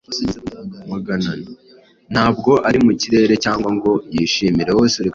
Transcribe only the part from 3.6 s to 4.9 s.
ngo yishimire